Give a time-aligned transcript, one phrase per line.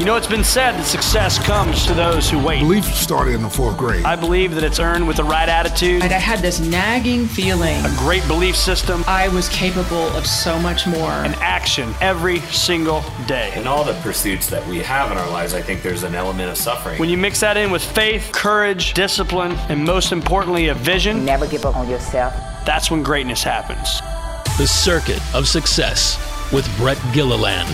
[0.00, 2.60] You know, it's been said that success comes to those who wait.
[2.60, 4.02] Belief started in the fourth grade.
[4.06, 7.76] I believe that it's earned with the right attitude, And I had this nagging feeling
[7.84, 11.10] a great belief system, I was capable of so much more.
[11.10, 13.52] and action every single day.
[13.54, 16.50] In all the pursuits that we have in our lives, I think there's an element
[16.50, 16.98] of suffering.
[16.98, 21.46] When you mix that in with faith, courage, discipline, and most importantly, a vision, Never
[21.46, 22.32] give up on yourself.
[22.64, 24.00] that's when greatness happens.
[24.56, 26.16] The Circuit of Success
[26.54, 27.68] with Brett Gilliland.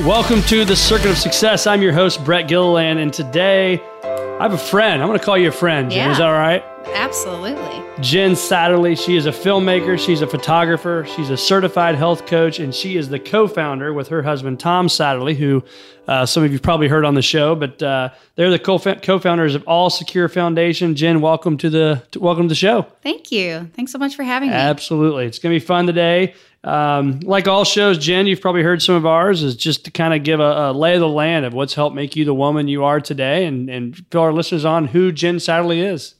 [0.00, 1.66] Welcome to the Circuit of Success.
[1.66, 5.02] I'm your host, Brett Gilliland, and today I have a friend.
[5.02, 6.06] I'm going to call you a friend, Jen.
[6.06, 6.12] Yeah.
[6.12, 6.64] Is that all right?
[6.94, 7.82] Absolutely.
[8.00, 8.96] Jen Satterly.
[8.96, 13.10] She is a filmmaker, she's a photographer, she's a certified health coach, and she is
[13.10, 15.62] the co founder with her husband, Tom Satterly, who
[16.08, 19.54] uh, some of you've probably heard on the show, but uh, they're the co founders
[19.54, 20.96] of All Secure Foundation.
[20.96, 22.86] Jen, welcome to the to, welcome to the show.
[23.02, 23.70] Thank you.
[23.76, 24.54] Thanks so much for having me.
[24.54, 25.26] Absolutely.
[25.26, 26.34] It's going to be fun today.
[26.64, 30.14] Um, like all shows, Jen, you've probably heard some of ours, is just to kind
[30.14, 32.68] of give a, a lay of the land of what's helped make you the woman
[32.68, 36.14] you are today and, and fill our listeners on who Jen Satterly is.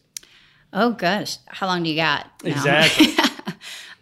[0.73, 2.27] Oh gosh, how long do you got?
[2.43, 2.51] No.
[2.51, 3.09] Exactly.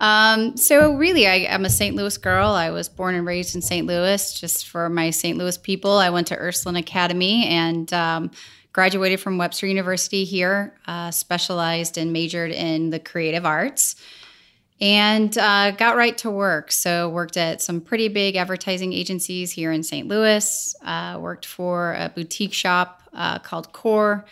[0.00, 1.94] Um, so really, I, I'm a St.
[1.94, 2.48] Louis girl.
[2.48, 3.86] I was born and raised in St.
[3.86, 4.32] Louis.
[4.32, 5.36] Just for my St.
[5.36, 8.30] Louis people, I went to Ursuline Academy and um,
[8.72, 10.74] graduated from Webster University here.
[10.86, 13.96] Uh, specialized and majored in the creative arts.
[14.80, 16.72] And uh, got right to work.
[16.72, 20.08] So worked at some pretty big advertising agencies here in St.
[20.08, 20.74] Louis.
[20.82, 24.24] Uh, worked for a boutique shop uh, called Core,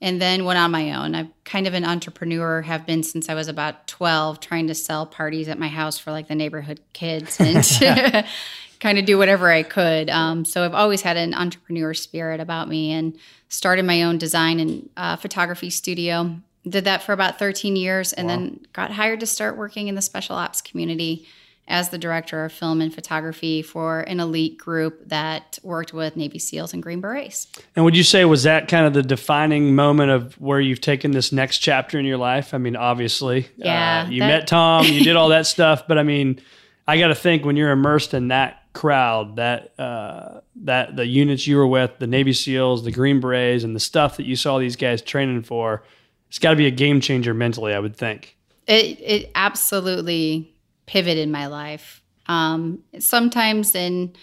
[0.00, 1.14] and then went on my own.
[1.14, 2.62] I'm kind of an entrepreneur.
[2.62, 6.12] Have been since I was about 12, trying to sell parties at my house for
[6.12, 8.26] like the neighborhood kids and.
[8.80, 10.10] kind of do whatever I could.
[10.10, 13.16] Um, so I've always had an entrepreneur spirit about me and
[13.48, 16.40] started my own design and uh, photography studio.
[16.68, 20.02] Did that for about 13 years and then got hired to start working in the
[20.02, 21.26] special ops community
[21.68, 26.38] as the director of film and photography for an elite group that worked with Navy
[26.38, 27.46] SEALs and Green Berets.
[27.76, 31.12] And would you say was that kind of the defining moment of where you've taken
[31.12, 32.52] this next chapter in your life?
[32.52, 35.96] I mean, obviously, Yeah, uh, you that- met Tom, you did all that stuff, but
[35.96, 36.40] I mean,
[36.88, 41.46] I got to think when you're immersed in that crowd, that uh, that the units
[41.46, 44.58] you were with, the Navy SEALs, the Green Berets, and the stuff that you saw
[44.58, 45.84] these guys training for,
[46.30, 48.36] it's got to be a game changer mentally, I would think.
[48.68, 50.54] It it absolutely
[50.86, 52.02] pivoted my life.
[52.26, 54.14] Um, sometimes, in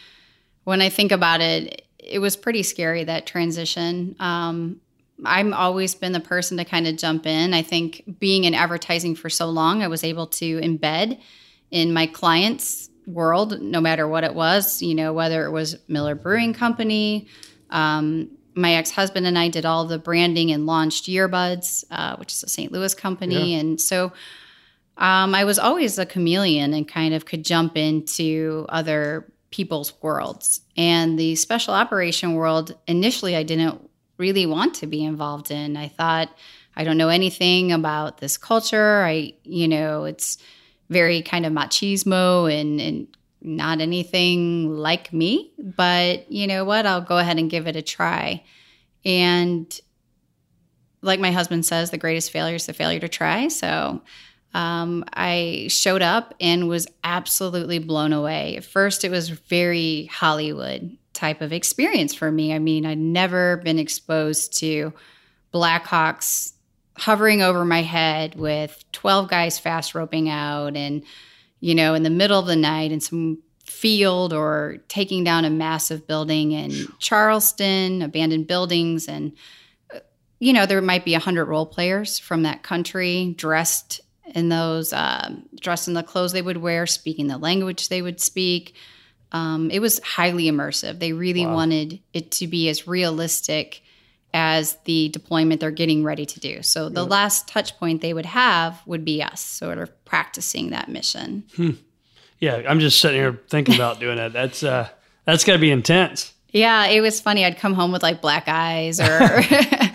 [0.64, 4.16] when I think about it, it was pretty scary that transition.
[4.22, 4.80] Um,
[5.26, 7.54] I'm always been the person to kind of jump in.
[7.54, 11.20] I think being in advertising for so long, I was able to embed
[11.72, 14.82] in my clients' world, no matter what it was.
[14.82, 17.28] You know, whether it was Miller Brewing Company.
[17.70, 22.44] Um, my ex-husband and I did all the branding and launched Earbuds, uh, which is
[22.44, 22.72] a St.
[22.72, 24.12] Louis company, and so
[24.98, 30.62] um, I was always a chameleon and kind of could jump into other people's worlds.
[30.76, 35.78] And the special operation world, initially, I didn't really want to be involved in.
[35.78, 36.30] I thought,
[36.76, 39.04] I don't know anything about this culture.
[39.04, 40.38] I, you know, it's
[40.90, 45.52] very kind of machismo and, and not anything like me.
[45.58, 46.86] But you know what?
[46.86, 48.44] I'll go ahead and give it a try.
[49.06, 49.80] And
[51.02, 53.48] like my husband says, the greatest failure is the failure to try.
[53.48, 54.02] So
[54.54, 58.58] um, I showed up and was absolutely blown away.
[58.58, 62.54] At first, it was very Hollywood type of experience for me.
[62.54, 64.94] I mean, I'd never been exposed to
[65.54, 66.54] Blackhawks
[66.98, 71.04] hovering over my head with 12 guys fast roping out and,
[71.60, 75.50] you know, in the middle of the night in some field or taking down a
[75.50, 79.08] massive building in Charleston, abandoned buildings.
[79.08, 79.34] And,
[79.94, 80.00] uh,
[80.40, 84.02] you know, there might be 100 role players from that country dressed
[84.34, 88.20] in those, um, dressed in the clothes they would wear, speaking the language they would
[88.20, 88.76] speak.
[89.32, 91.00] Um, it was highly immersive.
[91.00, 93.84] They really wanted it to be as realistic
[94.34, 96.62] as the deployment they're getting ready to do.
[96.62, 100.90] So the last touch point they would have would be us, sort of practicing that
[100.90, 101.44] mission.
[102.40, 104.34] Yeah, I'm just sitting here thinking about doing that.
[104.34, 104.90] That's uh,
[105.26, 106.34] that's got to be intense.
[106.52, 107.44] Yeah, it was funny.
[107.44, 109.42] I'd come home with like black eyes or,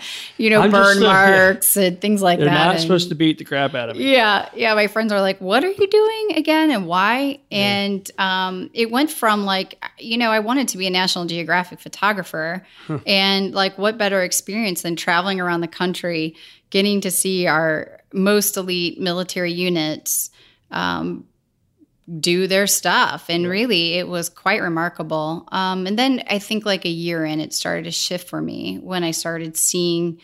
[0.37, 1.07] you know, I'm burn uh, yeah.
[1.07, 2.53] marks and things like They're that.
[2.53, 4.11] not And- supposed to beat the crap out of me.
[4.13, 4.73] Yeah, yeah.
[4.75, 9.09] My friends are like, "What are you doing again, and why?" And um, it went
[9.09, 12.65] from like, you know, I wanted to be a National Geographic photographer,
[13.07, 16.35] and like, what better experience than traveling around the country,
[16.69, 20.29] getting to see our most elite military units,
[20.71, 21.25] um,
[22.19, 23.25] do their stuff.
[23.29, 25.47] And really, it was quite remarkable.
[25.51, 28.77] Um, and then I think like a year in, it started to shift for me
[28.81, 30.19] when I started seeing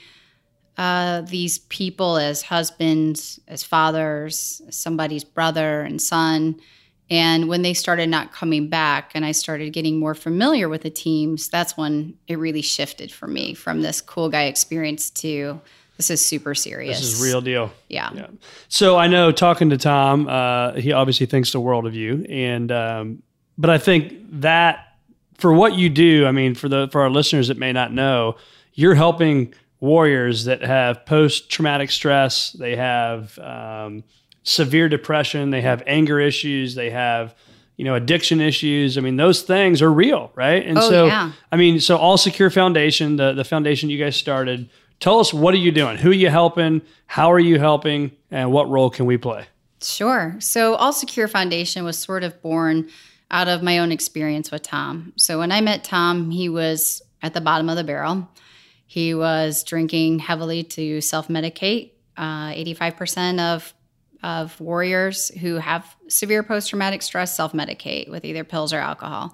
[0.78, 6.60] uh, these people as husbands, as fathers, somebody's brother and son.
[7.10, 10.90] And when they started not coming back and I started getting more familiar with the
[10.90, 15.60] teams, that's when it really shifted for me from this cool guy experience to
[16.00, 16.98] this is super serious.
[16.98, 17.74] This is real deal.
[17.90, 18.10] Yeah.
[18.16, 18.28] Yeah.
[18.70, 22.72] So I know talking to Tom, uh, he obviously thinks the world of you, and
[22.72, 23.24] um,
[23.58, 24.96] but I think that
[25.38, 28.38] for what you do, I mean, for the for our listeners that may not know,
[28.76, 34.06] you're helping warriors that have post traumatic stress, they have um,
[34.44, 37.36] severe depression, they have anger issues, they have
[37.76, 38.98] you know addiction issues.
[38.98, 40.66] I mean, those things are real, right?
[40.66, 41.34] And Oh, so yeah.
[41.52, 44.70] I mean, so All Secure Foundation, the the foundation you guys started.
[45.00, 45.98] Tell us what are you doing?
[45.98, 46.82] Who are you helping?
[47.08, 48.12] How are you helping?
[48.32, 49.46] And what role can we play?
[49.82, 50.36] Sure.
[50.40, 52.90] So, All Secure Foundation was sort of born
[53.32, 55.14] out of my own experience with Tom.
[55.16, 58.28] So, when I met Tom, he was at the bottom of the barrel.
[58.88, 61.92] He was drinking heavily to self medicate.
[62.18, 63.74] Uh, 85% of
[64.22, 69.34] of warriors who have severe post traumatic stress self medicate with either pills or alcohol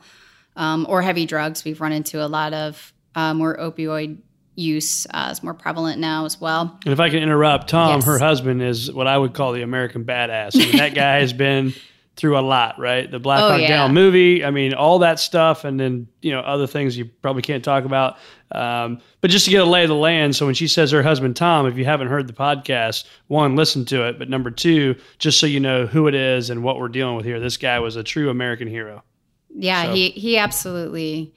[0.55, 1.63] um, or heavy drugs.
[1.63, 4.17] We've run into a lot of uh, more opioid
[4.55, 6.79] use uh, is more prevalent now as well.
[6.85, 8.05] And if I can interrupt, Tom, Yes.
[8.05, 10.55] her husband is what I would call the American badass.
[10.55, 11.73] I mean, that guy has been
[12.15, 13.11] through a lot, right?
[13.11, 13.67] The Black Oh, Hawk yeah.
[13.67, 14.45] Down movie.
[14.45, 17.83] I mean, all that stuff, and then you know other things you probably can't talk
[17.83, 18.17] about.
[18.53, 21.03] Um, but just to get a lay of the land, so when she says her
[21.03, 24.17] husband Tom, if you haven't heard the podcast, one, listen to it.
[24.17, 27.25] But number two, just so you know who it is and what we're dealing with
[27.25, 29.03] here, this guy was a true American hero.
[29.53, 31.33] Yeah, So- he he absolutely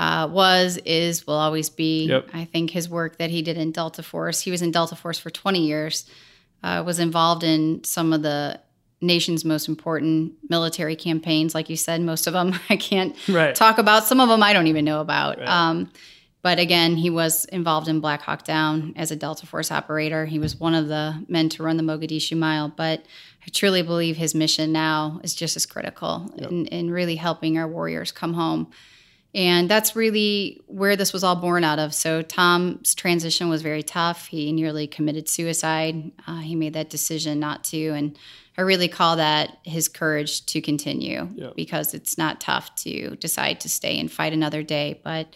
[0.00, 2.06] uh, was, is, will always be.
[2.06, 2.30] Yep.
[2.32, 5.18] I think his work that he did in Delta Force, he was in Delta Force
[5.18, 6.08] for 20 years,
[6.62, 8.58] uh, was involved in some of the
[9.02, 11.54] nation's most important military campaigns.
[11.54, 13.54] Like you said, most of them I can't Right.
[13.54, 14.04] talk about.
[14.04, 15.38] Some of them I don't even know about.
[15.38, 15.48] Right.
[15.48, 15.90] Um,
[16.42, 20.24] but again, he was involved in Black Hawk Down as a Delta Force operator.
[20.24, 22.72] He was one of the men to run the Mogadishu Mile.
[22.74, 23.04] But
[23.46, 27.68] I truly believe his mission now is just as critical in, in really helping our
[27.68, 28.70] warriors come home.
[29.34, 31.94] And that's really where this was all born out of.
[31.94, 34.26] So Tom's transition was very tough.
[34.26, 36.10] He nearly committed suicide.
[36.26, 37.90] Uh, he made that decision not to.
[37.90, 38.18] And
[38.58, 41.54] I really call that his courage to continue Yep.
[41.54, 45.00] because it's not tough to decide to stay and fight another day.
[45.04, 45.32] But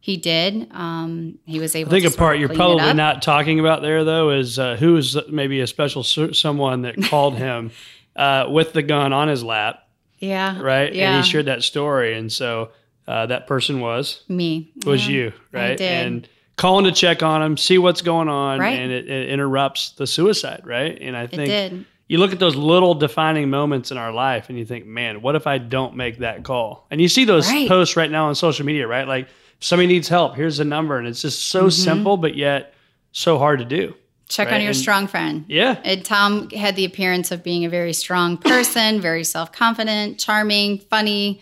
[0.00, 0.68] he did.
[0.72, 4.04] Um, he was able I think to a part you're probably not talking about there,
[4.04, 7.72] though, is uh, who is maybe a special someone that called him
[8.16, 9.86] uh, with the gun on his lap,
[10.18, 10.60] Yeah.
[10.60, 10.94] right?
[10.94, 11.14] Yeah.
[11.16, 12.70] And he shared that story, and so
[13.06, 14.72] uh, that person was Me.
[14.86, 15.14] was Yeah.
[15.14, 15.80] you, right?
[15.80, 18.78] And calling to check on him, see what's going on, Right.
[18.78, 20.96] and it, it interrupts the suicide, right?
[21.00, 24.64] And I think you look at those little defining moments in our life and you
[24.64, 26.86] think, man, what if I don't make that call?
[26.90, 27.66] And you see those Right.
[27.68, 29.08] posts right now on social media, right?
[29.08, 29.28] Like
[29.60, 30.98] somebody needs help, here's the number.
[30.98, 31.70] And it's just so Mm-hmm.
[31.70, 32.74] simple, but yet
[33.12, 33.94] so hard to do.
[34.28, 35.44] Check Right, on your and- strong friend.
[35.48, 35.76] Yeah.
[35.84, 40.78] And Tom had the appearance of being a very strong person, very self confident, charming,
[40.78, 41.40] funny.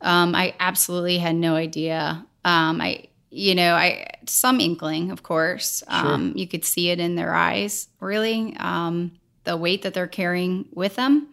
[0.00, 2.24] Um, I absolutely had no idea.
[2.44, 5.82] Um, I, you know, I some inkling, of course.
[5.88, 9.12] Um, You could see it in their eyes, really, um,
[9.44, 11.28] the weight that they're carrying with them.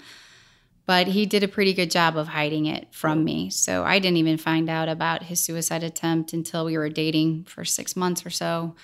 [0.86, 3.50] But he did a pretty good job of hiding it from me.
[3.50, 7.66] So I didn't even find out about his suicide attempt until we were dating for
[7.66, 8.76] six months or so.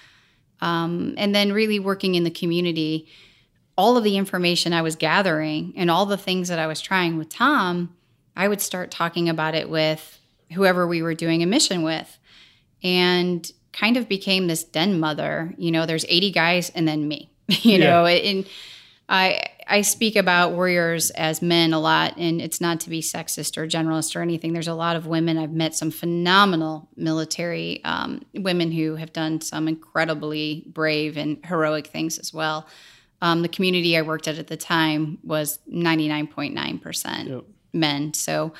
[0.62, 3.08] Um, and then really working in the community,
[3.78, 7.18] all of the information I was gathering and all the things that I was trying
[7.18, 7.96] with Tom,
[8.36, 10.20] I would start talking about it with
[10.54, 12.18] whoever we were doing a mission with.
[12.84, 15.54] And kind of became this den mother.
[15.58, 17.30] You know, there's 80 guys and then me.
[17.48, 17.90] you Yeah.
[17.92, 18.46] know, and
[19.08, 23.56] I I speak about warriors as men a lot, and it's not to be sexist
[23.58, 24.52] or generalist or anything.
[24.52, 25.38] There's a lot of women.
[25.38, 31.88] I've met some phenomenal military um, women who have done some incredibly brave and heroic
[31.88, 32.68] things as well.
[33.22, 37.44] Um, the community I worked at at the time was 99.9% Yep.
[37.74, 38.14] Men.
[38.14, 38.54] So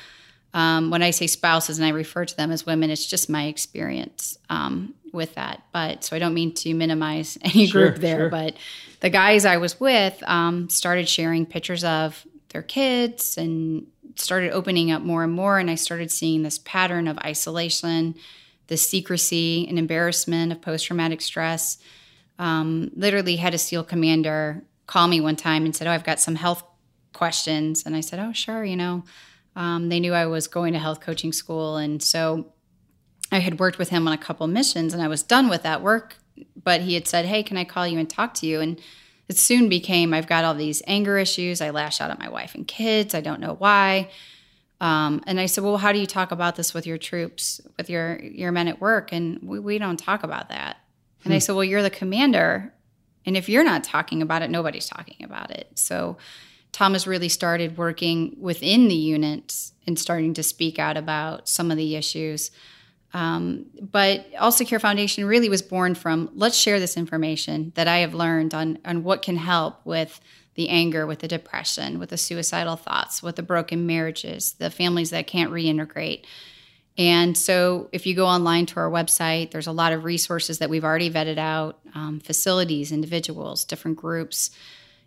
[0.54, 3.46] um, when I say spouses and I refer to them as women, it's just my
[3.46, 5.62] experience um, with that.
[5.72, 8.28] But so I don't mean to minimize any Sure, group there, sure.
[8.30, 8.56] but
[9.00, 14.90] the guys I was with um, started sharing pictures of their kids and started opening
[14.90, 15.58] up more and more.
[15.58, 18.14] And I started seeing this pattern of isolation,
[18.66, 21.78] the secrecy and embarrassment of post traumatic stress.
[22.38, 26.20] Um, literally had a SEAL commander call me one time and said, Oh, I've got
[26.20, 26.62] some health
[27.12, 27.84] questions.
[27.84, 29.04] And I said, Oh, sure, you know.
[29.54, 31.76] Um, they knew I was going to health coaching school.
[31.76, 32.52] And so
[33.30, 35.82] I had worked with him on a couple missions and I was done with that
[35.82, 36.16] work.
[36.62, 38.60] But he had said, Hey, can I call you and talk to you?
[38.60, 38.80] And
[39.28, 41.60] it soon became I've got all these anger issues.
[41.60, 43.14] I lash out at my wife and kids.
[43.14, 44.10] I don't know why.
[44.80, 47.88] Um, and I said, well, how do you talk about this with your troops, with
[47.88, 49.12] your your men at work?
[49.12, 50.78] And we, we don't talk about that.
[51.24, 52.74] And I said, well, you're the commander,
[53.24, 55.68] and if you're not talking about it, nobody's talking about it.
[55.76, 56.16] So
[56.72, 61.76] Thomas really started working within the units and starting to speak out about some of
[61.76, 62.50] the issues.
[63.14, 67.98] Um, but All Secure Foundation really was born from let's share this information that I
[67.98, 70.20] have learned on on what can help with
[70.54, 75.10] the anger, with the depression, with the suicidal thoughts, with the broken marriages, the families
[75.10, 76.24] that can't reintegrate.
[76.98, 80.68] And so, if you go online to our website, there's a lot of resources that
[80.68, 84.50] we've already vetted out um, facilities, individuals, different groups.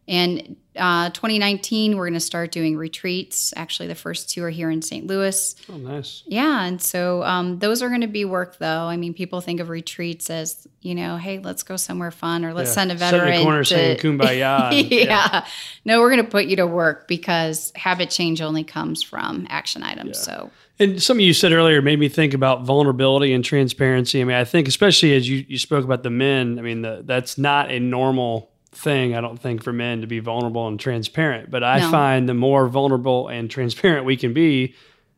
[0.08, 3.54] And uh, 2019, we're going to start doing retreats.
[3.56, 5.08] Actually, the first two are here in St.
[5.08, 5.56] Louis.
[5.68, 6.22] Oh, nice.
[6.28, 6.64] Yeah.
[6.66, 8.84] And so um, those are going to be work, though.
[8.84, 12.54] I mean, people think of retreats as, you know, hey, let's go somewhere fun or
[12.54, 12.74] let's Yeah.
[12.74, 13.44] send a Sit in the veteran.
[13.44, 15.06] corner to- saying kumbaya and- yeah.
[15.06, 15.46] yeah.
[15.86, 19.82] No, we're going to put you to work because habit change only comes from action
[19.82, 20.20] items.
[20.20, 24.22] So, And something you said earlier made me think about vulnerability and transparency.
[24.22, 27.02] I mean, I think especially as you, you spoke about the men, I mean, the,
[27.06, 31.50] that's not a normal thing, I don't think, for men to be vulnerable and transparent.
[31.52, 31.90] But I No.
[31.92, 34.76] find the more vulnerable and transparent we can be,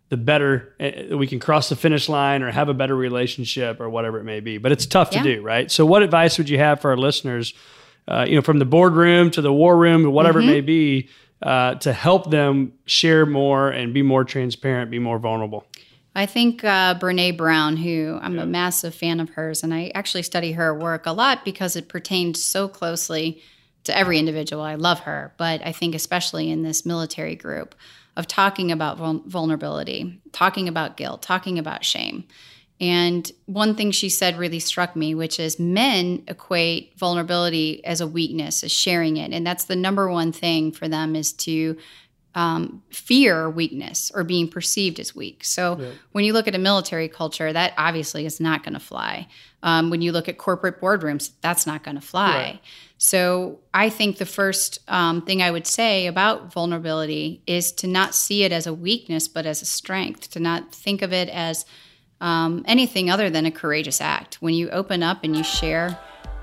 [0.09, 3.89] the better uh, we can cross the finish line or have a better relationship or
[3.89, 4.57] whatever it may be.
[4.57, 5.69] But it's tough to do, right?
[5.69, 7.53] So, what advice would you have for our listeners,
[8.07, 10.49] uh, you know, from the boardroom to the war room to whatever Mm-hmm.
[10.49, 11.09] it may be,
[11.41, 15.65] uh, to help them share more and be more transparent, be more vulnerable?
[16.17, 20.23] I think uh, Brene Brown, who I'm a massive fan of hers, and I actually
[20.23, 23.39] study her work a lot because it pertains so closely
[23.83, 24.63] to every individual.
[24.63, 27.75] I love her, but I think especially in this military group
[28.15, 32.23] of talking about vul- vulnerability, talking about guilt, talking about shame.
[32.81, 38.07] And one thing she said really struck me, which is men equate vulnerability as a
[38.07, 39.33] weakness, as sharing it.
[39.33, 41.77] And that's the number one thing for them is to
[42.37, 45.43] um, fear weakness or being perceived as weak.
[45.43, 49.27] So when you look at a military culture, that obviously is not going to fly.
[49.63, 52.35] Um, when you look at corporate boardrooms, that's not going to fly.
[52.35, 52.59] Right.
[52.99, 58.13] So I think the first um, thing I would say about vulnerability is to not
[58.13, 60.29] see it as a weakness, but as a strength.
[60.31, 61.65] To not think of it as
[62.21, 64.43] um, anything other than a courageous act.
[64.43, 65.97] When you open up and you share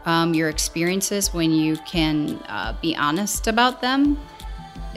[0.07, 4.19] um, your experiences, when you can uh, be honest about them,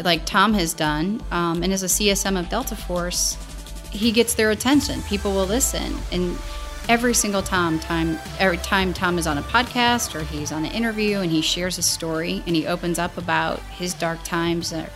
[0.03, 3.37] like Tom has done, um, and as a CSM of Delta Force,
[3.91, 5.01] he gets their attention.
[5.03, 6.37] People will listen, and
[6.89, 10.71] every single time, time every time Tom is on a podcast or he's on an
[10.71, 14.89] interview and he shares a story and he opens up about his dark times or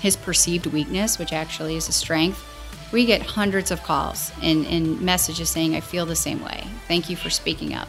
[0.00, 2.44] his perceived weakness, which actually is a strength.
[2.92, 6.64] We get hundreds of calls and, and messages saying, I feel the same way.
[6.88, 7.88] Thank you for speaking up.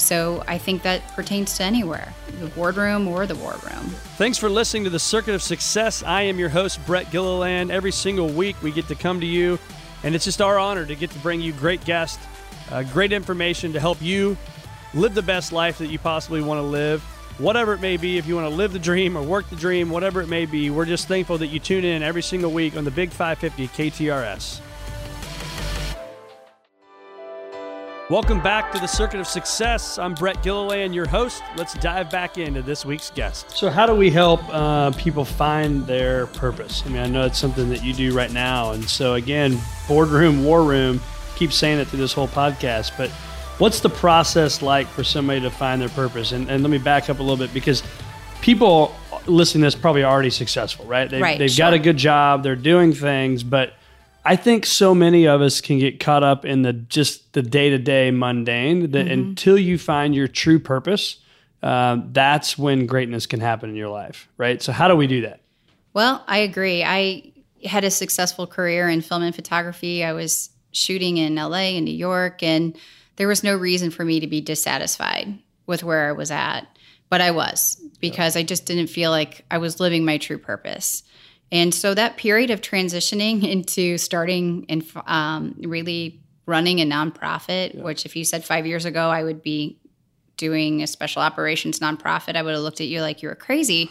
[0.00, 3.84] So I think that pertains to anywhere, the boardroom or the war room.
[4.16, 6.02] Thanks for listening to the Circuit of Success.
[6.02, 7.70] I am your host, Brett Gilliland.
[7.70, 9.58] Every single week, we get to come to you,
[10.02, 12.18] and it's just our honor to get to bring you great guests,
[12.70, 14.38] uh, great information to help you
[14.94, 17.02] live the best life that you possibly want to live.
[17.36, 19.90] Whatever it may be, if you want to live the dream or work the dream,
[19.90, 22.84] whatever it may be, we're just thankful that you tune in every single week on
[22.84, 24.60] the Big 550 KTRS.
[28.10, 29.96] Welcome back to the Circuit of Success.
[29.96, 31.44] I'm Brett Gilliland, your host.
[31.56, 33.52] Let's dive back into this week's guest.
[33.52, 36.82] So, how do we help uh, people find their purpose?
[36.84, 38.72] I mean, I know it's something that you do right now.
[38.72, 41.00] And so, again, boardroom, war room,
[41.36, 42.96] keep saying it through this whole podcast.
[42.98, 43.10] But
[43.58, 46.32] what's the process like for somebody to find their purpose?
[46.32, 47.84] And, and let me back up a little bit because
[48.40, 48.92] people
[49.26, 51.08] listening to this probably already successful, right?
[51.08, 53.74] They've, Right, they've got a good job, they're doing things, but
[54.24, 57.70] I think so many of us can get caught up in the just the day
[57.70, 59.12] to day mundane that Mm-hmm.
[59.12, 61.18] until you find your true purpose,
[61.62, 64.62] um, that's when greatness can happen in your life, right?
[64.62, 65.40] So how do we do that?
[65.94, 66.84] Well, I agree.
[66.84, 67.32] I
[67.64, 70.04] had a successful career in film and photography.
[70.04, 72.76] I was shooting in LA and New York, and
[73.16, 76.62] there was no reason for me to be dissatisfied with where I was at.
[77.08, 81.02] But I was because I just didn't feel like I was living my true purpose.
[81.52, 88.04] And so that period of transitioning into starting and um, really running a nonprofit, which
[88.04, 89.78] if you said five years ago I would be
[90.36, 93.90] doing a special operations nonprofit, I would have looked at you like you were crazy.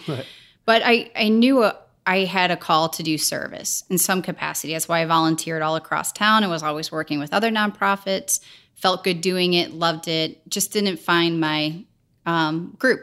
[0.65, 4.73] But I, I knew a, I had a call to do service in some capacity.
[4.73, 8.39] That's why I volunteered all across town and was always working with other nonprofits.
[8.75, 10.47] Felt good doing it, loved it.
[10.49, 11.83] Just didn't find my
[12.25, 13.01] um, group,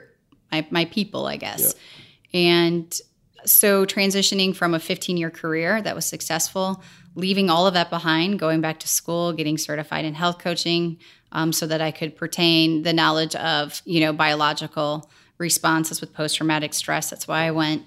[0.50, 1.74] my, my people, I guess.
[2.34, 3.00] And
[3.46, 6.82] so transitioning from a 15 year career that was successful,
[7.14, 10.98] leaving all of that behind, going back to school, getting certified in health coaching,
[11.32, 16.36] um, so that I could pertain the knowledge of you know biological responses with post
[16.36, 17.10] traumatic stress.
[17.10, 17.84] That's why I went.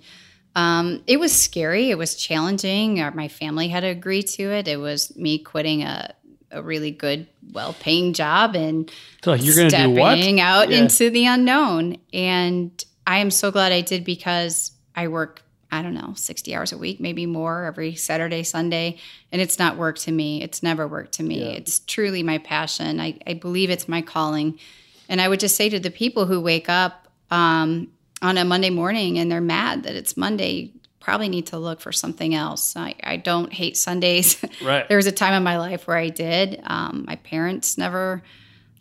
[0.55, 1.89] Um, it was scary.
[1.89, 2.95] It was challenging.
[3.15, 4.67] My family had to agree to it.
[4.67, 6.13] It was me quitting a,
[6.51, 8.91] a really good, well paying job and
[9.23, 10.17] So you're going to do what?
[10.17, 10.79] stepping out Yeah.
[10.79, 11.97] into the unknown.
[12.13, 12.71] And
[13.05, 16.77] I am so glad I did because I work, I don't know, 60 hours a
[16.77, 18.97] week, maybe more every Saturday, Sunday.
[19.31, 20.41] And it's not work to me.
[20.41, 21.43] It's never work to me.
[21.43, 22.99] It's truly my passion.
[22.99, 24.59] I, I believe it's my calling.
[25.07, 28.71] And I would just say to the people who wake up um, on a Monday
[28.71, 32.75] morning and they're mad that it's Monday, probably need to look for something else.
[32.75, 34.43] I, I don't hate Sundays.
[34.61, 34.87] Right.
[34.89, 36.61] there was a time in my life where I did.
[36.65, 38.21] Um, my parents never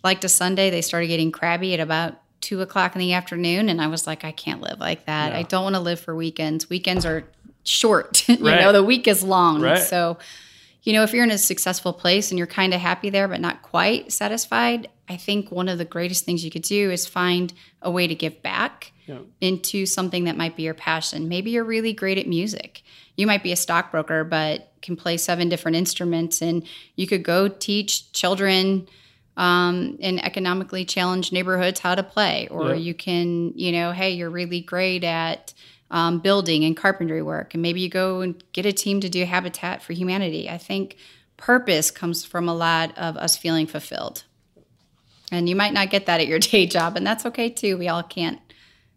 [0.03, 0.71] liked a Sunday.
[0.71, 4.25] They started getting crabby at about two o'clock in the afternoon, and I was like,
[4.25, 5.33] I can't live like that.
[5.33, 6.69] I don't want to live for weekends.
[6.71, 7.25] Weekends are
[7.65, 8.29] short.
[8.29, 8.61] you Right.
[8.61, 9.61] know, the week is long.
[9.61, 9.79] Right.
[9.79, 10.19] So,
[10.83, 13.41] you know, if you're in a successful place and you're kind of happy there, but
[13.41, 17.53] not quite satisfied, I think one of the greatest things you could do is find
[17.83, 19.19] a way to give back Yeah.
[19.41, 21.29] into something that might be your passion.
[21.29, 22.83] Maybe you're really great at music.
[23.17, 26.63] You might be a stockbroker, but can play seven different instruments, and
[26.95, 28.87] you could go teach children
[29.39, 32.49] um, in economically challenged neighborhoods how to play.
[32.51, 35.55] Or you can, you know, hey, you're really great at
[35.93, 39.25] um, building and carpentry work, and maybe you go and get a team to do
[39.25, 40.51] Habitat for Humanity.
[40.51, 40.97] I think
[41.39, 44.25] purpose comes from a lot of us feeling fulfilled.
[45.31, 47.79] And you might not get that at your day job, and that's okay too.
[47.79, 48.41] We all can't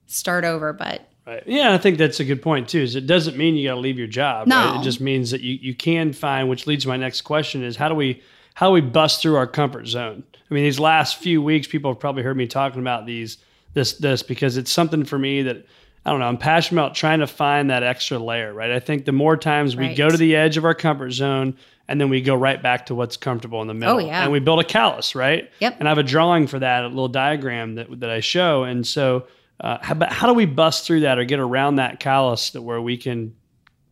[0.07, 1.43] start over, but Right.
[1.45, 2.81] Yeah, I think that's a good point too.
[2.81, 4.48] Is it doesn't mean you got to leave your job.
[4.48, 4.55] No.
[4.57, 4.79] Right?
[4.79, 7.75] It just means that you, you can find, which leads to my next question: is
[7.75, 10.24] how do we how do we bust through our comfort zone?
[10.50, 13.38] I mean, these last few weeks, people have probably heard me talking about these
[13.74, 15.65] this this because it's something for me that
[16.05, 16.25] I don't know.
[16.25, 18.53] I'm passionate about trying to find that extra layer.
[18.53, 18.72] Right.
[18.72, 22.00] I think the more times we go to the edge of our comfort zone and
[22.00, 23.98] then we go right back to what's comfortable in the middle.
[23.98, 24.24] Oh, yeah.
[24.24, 25.50] And we build a callus, right?
[25.60, 25.75] Yep.
[25.79, 28.63] And I have a drawing for that, a little diagram that that I show.
[28.63, 29.27] And so,
[29.60, 32.62] uh, how, but how do we bust through that or get around that callus that
[32.62, 33.36] where we can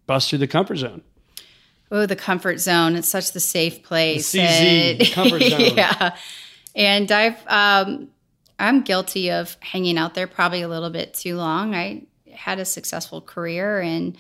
[0.08, 1.04] bust through the comfort zone?
[1.92, 2.96] Oh, the comfort zone.
[2.96, 4.32] It's such the safe place.
[4.32, 5.60] The CZ, And- comfort zone.
[5.76, 6.16] yeah.
[6.76, 8.10] And I've um
[8.60, 11.74] I'm guilty of hanging out there probably a little bit too long.
[11.74, 14.18] I had a successful career and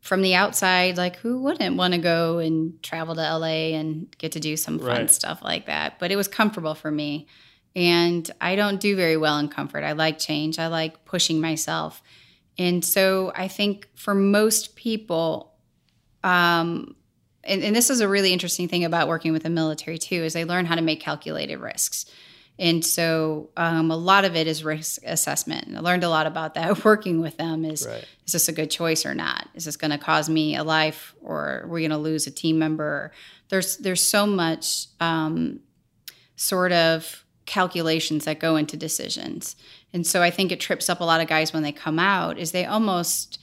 [0.00, 4.32] from the outside, like who wouldn't want to go and travel to LA and get
[4.32, 5.10] to do some fun Right.
[5.10, 5.98] stuff like that?
[5.98, 7.26] But it was comfortable for me.
[7.74, 9.84] And I don't do very well in comfort.
[9.84, 10.58] I like change.
[10.58, 12.02] I like pushing myself.
[12.58, 15.52] And so I think for most people,
[16.24, 16.94] um,
[17.44, 20.32] and, and this is a really interesting thing about working with the military too, is
[20.32, 22.06] they learn how to make calculated risks.
[22.58, 25.68] And so um, a lot of it is risk assessment.
[25.68, 28.04] And I learned a lot about that working with them is Right.
[28.26, 29.48] is this a good choice or not?
[29.54, 32.58] Is this going to cause me a life or we're going to lose a team
[32.58, 33.12] member?
[33.48, 35.60] There's there's so much um,
[36.36, 39.56] sort of calculations that go into decisions.
[39.92, 42.38] And so I think it trips up a lot of guys when they come out
[42.38, 43.38] is they almost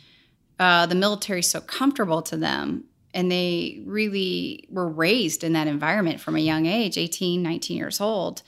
[0.59, 2.83] uh, the military is so comfortable to them
[3.15, 7.99] and they really were raised in that environment from a young age 18 19 years
[7.99, 8.43] old.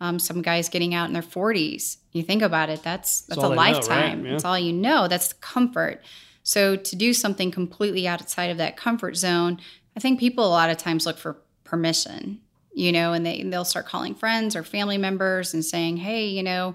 [0.00, 3.46] Um, some guys getting out in their 40s you think about it that's that's all
[3.46, 3.74] a they know, right?
[3.74, 4.24] lifetime.
[4.24, 4.32] Yeah.
[4.32, 5.08] that's all you know.
[5.08, 6.02] That's comfort.
[6.42, 9.60] So to do something completely outside of that comfort zone
[9.96, 12.40] i think people a lot of times look for permission
[12.72, 16.42] you know and they they'll start calling friends or family members and saying hey you
[16.42, 16.74] know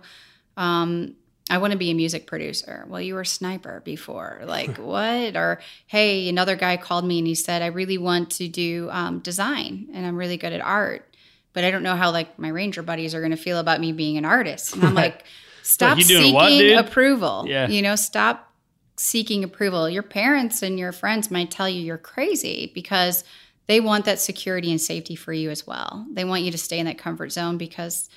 [0.57, 1.15] um,
[1.53, 2.83] I want to be a music producer.
[2.87, 4.41] Well, you were a sniper before.
[4.43, 5.35] Like, what?
[5.35, 9.19] Or, hey, another guy called me and he said, I really want to do um,
[9.19, 11.15] design and I'm really good at art,
[11.53, 13.91] but I don't know how like my ranger buddies are going to feel about me
[13.91, 14.73] being an artist.
[14.73, 15.25] And I'm like,
[15.61, 17.45] stop doing seeking what, approval.
[17.47, 17.67] Yeah.
[17.67, 18.51] You know, stop
[18.97, 19.87] seeking approval.
[19.87, 23.23] Your parents and your friends might tell you you're crazy because
[23.67, 26.07] they want that security and safety for you as well.
[26.11, 28.09] They want you to stay in that comfort zone because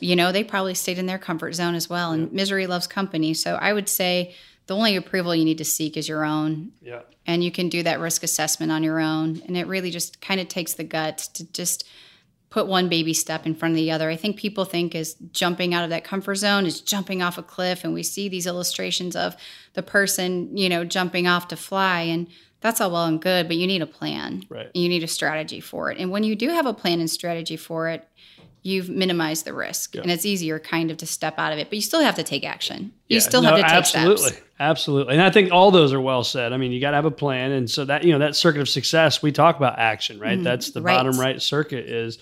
[0.00, 2.12] you know, they probably stayed in their comfort zone as well.
[2.12, 3.34] And misery loves company.
[3.34, 4.34] So I would say
[4.66, 6.72] the only approval you need to seek is your own.
[6.80, 7.02] Yeah.
[7.26, 9.42] And you can do that risk assessment on your own.
[9.46, 11.86] And it really just kind of takes the guts to just
[12.50, 14.10] put one baby step in front of the other.
[14.10, 17.42] I think people think is jumping out of that comfort zone is jumping off a
[17.42, 17.82] cliff.
[17.84, 19.36] And we see these illustrations of
[19.74, 22.02] the person, you know, jumping off to fly.
[22.02, 22.28] And
[22.60, 24.44] that's all well and good, but you need a plan.
[24.48, 24.70] Right.
[24.74, 25.98] You need a strategy for it.
[25.98, 28.06] And when you do have a plan and strategy for it,
[28.62, 31.74] you've minimized the risk and it's easier kind of to step out of it but
[31.74, 34.42] you still have to take action you Yeah, still no, have to take absolutely, steps
[34.60, 36.52] absolutely, and I think all those are well said.
[36.52, 38.60] I mean, you got to have a plan, and so that you know that circuit
[38.60, 40.42] of success we talk about action, right?
[40.42, 40.96] That's the right.
[40.96, 42.18] bottom right circuit is.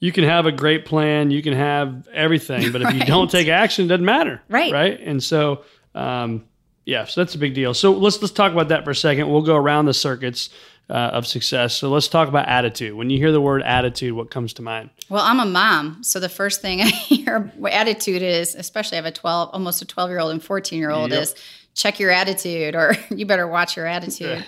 [0.00, 3.48] You can have a great plan, you can have everything, but if you don't take
[3.48, 4.72] action, it doesn't matter, Right.
[4.72, 5.64] Right, and so.
[5.94, 6.44] Um,
[6.84, 7.74] yeah, so that's a big deal.
[7.74, 9.28] So let's let's talk about that for a second.
[9.28, 10.48] We'll go around the circuits.
[10.90, 11.74] Uh, of success.
[11.74, 12.94] So let's talk about attitude.
[12.94, 14.90] When you hear the word attitude, what comes to mind?
[15.08, 19.06] Well, I'm a mom, so the first thing I hear attitude is, especially I have
[19.06, 21.22] a 12, almost a 12 year old and 14 year old, Yep.
[21.22, 21.34] is
[21.74, 24.44] check your attitude or you better watch your attitude.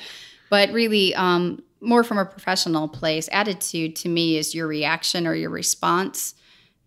[0.48, 5.34] but really, um, more from a professional place, attitude to me is your reaction or
[5.34, 6.34] your response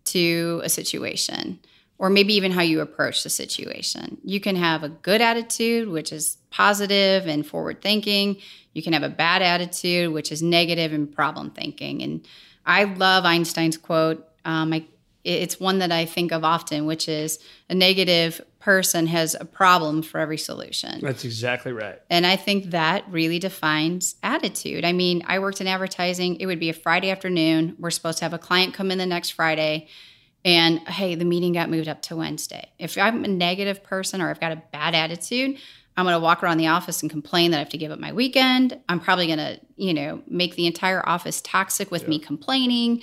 [0.04, 1.58] to a situation,
[2.04, 4.18] or maybe even how you approach the situation.
[4.22, 8.36] You can have a good attitude, which is positive and forward thinking.
[8.74, 12.02] You can have a bad attitude, which is negative and problem thinking.
[12.02, 12.28] And
[12.66, 14.28] I love Einstein's quote.
[14.44, 14.84] Um, I,
[15.24, 17.38] it's one that I think of often, which is
[17.70, 21.00] a negative person has a problem for every solution.
[21.00, 22.02] That's exactly right.
[22.10, 24.84] And I think that really defines attitude.
[24.84, 26.36] I mean, I worked in advertising.
[26.36, 27.76] It would be a Friday afternoon.
[27.78, 29.88] We're supposed to have a client come in the next Friday.
[30.44, 32.68] And hey, the meeting got moved up to Wednesday.
[32.78, 35.58] If I'm a negative person or I've got a bad attitude,
[35.96, 37.98] I'm going to walk around the office and complain that I have to give up
[37.98, 38.78] my weekend.
[38.88, 43.02] I'm probably going to, you know, make the entire office toxic with me complaining,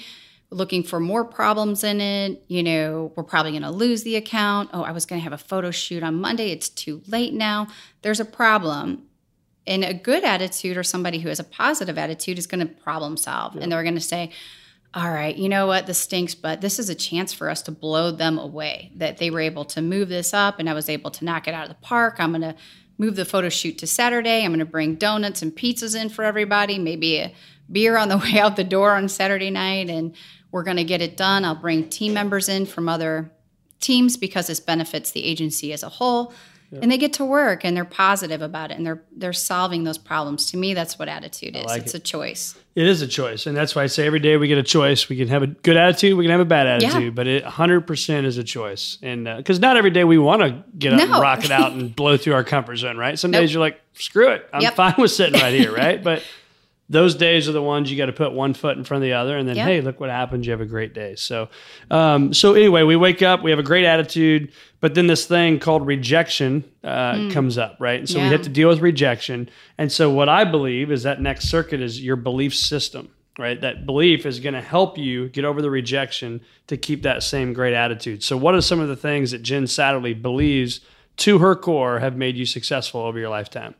[0.49, 2.43] looking for more problems in it.
[2.47, 4.69] You know, we're probably going to lose the account.
[4.73, 6.51] Oh, I was going to have a photo shoot on Monday.
[6.51, 7.67] It's too late now.
[8.01, 9.07] There's a problem.
[9.65, 13.15] And a good attitude or somebody who has a positive attitude is going to problem
[13.15, 13.55] solve.
[13.55, 14.31] And they're going to say,
[14.93, 15.87] all right, you know what?
[15.87, 18.91] This stinks, but this is a chance for us to blow them away.
[18.95, 21.53] That they were able to move this up and I was able to knock it
[21.53, 22.15] out of the park.
[22.19, 22.55] I'm going to
[22.97, 24.43] move the photo shoot to Saturday.
[24.43, 27.33] I'm going to bring donuts and pizzas in for everybody, maybe a
[27.71, 30.13] beer on the way out the door on Saturday night, and
[30.51, 31.45] we're going to get it done.
[31.45, 33.31] I'll bring team members in from other
[33.79, 36.33] teams because this benefits the agency as a whole.
[36.71, 39.97] And they get to work and they're positive about it and they're they're solving those
[39.97, 40.45] problems.
[40.51, 41.65] To me, that's what attitude is.
[41.65, 41.97] like it's it.
[41.97, 42.55] a choice.
[42.73, 45.09] It is a choice, and that's why I say every day we get a choice.
[45.09, 47.09] We can have a good attitude, we can have a bad attitude, Yeah.
[47.09, 48.97] but it 100% is a choice.
[49.01, 51.73] And uh, because not every day we want to get up and rock it out
[51.73, 53.19] and blow through our comfort zone, right?
[53.19, 53.41] Some Nope.
[53.41, 54.75] days you're like, screw it, I'm Yep.
[54.75, 56.01] fine with sitting right here, right?
[56.11, 56.23] But
[56.91, 59.13] those days are the ones you got to put one foot in front of the
[59.13, 59.65] other, and then Yep.
[59.67, 60.45] hey, look what happens.
[60.45, 61.15] You have a great day.
[61.15, 61.49] So,
[61.89, 64.51] um, so anyway, we wake up, we have a great attitude,
[64.81, 67.99] but then this thing called rejection uh, comes up, right?
[67.99, 68.31] And so we Hmm.
[68.31, 69.49] Have to deal with rejection.
[69.77, 73.59] And so what I believe is that next circuit is your belief system, right?
[73.61, 77.53] That belief is going to help you get over the rejection to keep that same
[77.53, 78.23] great attitude.
[78.23, 80.81] So what are some of the things that Jen Satterly believes
[81.17, 83.75] to her core have made you successful over your lifetime?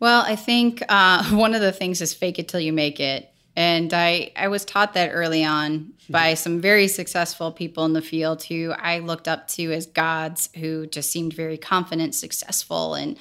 [0.00, 3.30] Well, I think uh, one of the things is fake it till you make it.
[3.56, 8.02] And I, I was taught that early on by some very successful people in the
[8.02, 13.16] field who I looked up to as gods who just seemed very confident, successful, and,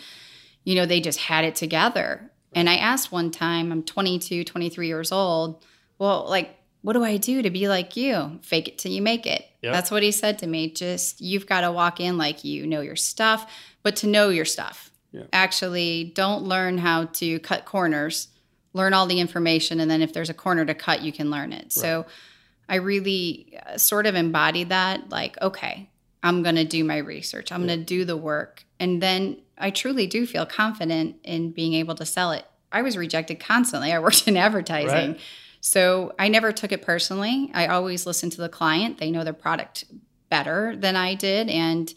[0.63, 2.31] you know, they just had it together.
[2.51, 5.63] And I asked one time, I'm 22, 23 years old,
[5.99, 8.39] well, like, what do I do to be like you?
[8.41, 9.45] Fake it till you make it.
[9.61, 9.71] Yep.
[9.71, 10.71] That's what he said to me.
[10.71, 13.49] Just, you've got to walk in like you know your stuff,
[13.83, 14.89] but to know your stuff
[15.31, 18.29] actually don't learn how to cut corners.
[18.73, 21.53] Learn all the information and then if there's a corner to cut you can learn
[21.53, 21.71] it.
[21.71, 22.05] So
[22.69, 25.89] i really uh, sort of embodied that like okay
[26.23, 27.51] i'm going to do my research.
[27.51, 28.63] I'm going to do the work.
[28.79, 32.45] And then i truly do feel confident in being able to sell it.
[32.71, 33.91] I was rejected constantly.
[33.91, 35.11] I worked in advertising.
[35.11, 35.21] Right.
[35.61, 37.51] so i never took it personally.
[37.53, 38.97] I always listened to the client.
[38.97, 39.85] They know their product
[40.29, 41.49] better than i did.
[41.49, 41.93] And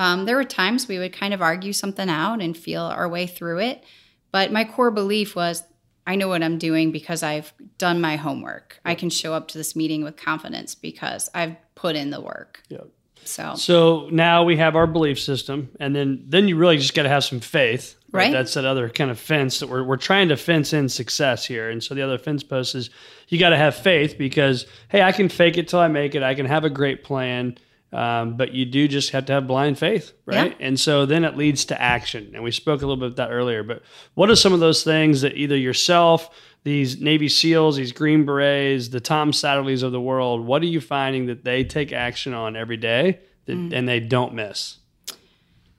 [0.00, 3.26] um, there were times we would kind of argue something out and feel our way
[3.26, 3.84] through it.
[4.32, 5.62] But my core belief was
[6.06, 8.80] I know what I'm doing because I've done my homework.
[8.82, 12.62] I can show up to this meeting with confidence because I've put in the work.
[12.70, 12.88] Yep.
[13.24, 17.02] So, So now we have our belief system, and then then you really just got
[17.02, 17.96] to have some faith.
[18.10, 18.32] Right.
[18.32, 21.68] That's that other kind of fence that we're we're trying to fence in success here.
[21.68, 22.88] And so the other fence post is
[23.28, 26.22] you got to have faith because hey, I can fake it till I make it.
[26.22, 27.58] I can have a great plan.
[27.92, 30.52] Um, but you do just have to have blind faith, right?
[30.52, 30.66] Yeah.
[30.66, 32.30] And so then it leads to action.
[32.34, 33.64] And we spoke a little bit about that earlier.
[33.64, 33.82] But
[34.14, 36.30] what are some of those things that either yourself,
[36.62, 40.80] these Navy SEALs, these Green Berets, the Tom Satterlys of the world, what are you
[40.80, 44.78] finding that they take action on every day that, and they don't miss?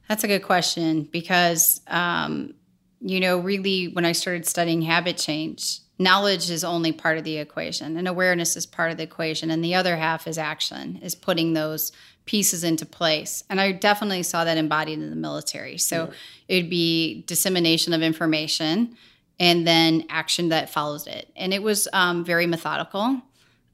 [0.10, 2.56] That's a good question because, um,
[3.00, 7.38] you know, really when I started studying habit change, knowledge is only part of the
[7.38, 9.52] equation and awareness is part of the equation.
[9.52, 11.92] And the other half is action, is putting those
[12.26, 13.44] pieces into place.
[13.50, 15.78] And I definitely saw that embodied in the military.
[15.78, 16.12] So
[16.48, 18.98] it'd be dissemination of information
[19.40, 21.30] and then action that follows it.
[21.36, 23.22] And it was um, very methodical.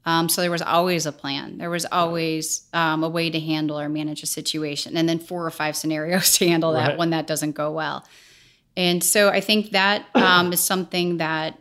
[0.06, 1.58] Um, so there was always a plan.
[1.58, 5.44] There was always um, a way to handle or manage a situation, and then four
[5.44, 8.06] or five scenarios to handle that when that doesn't go well.
[8.74, 11.60] And so I think that um, is something that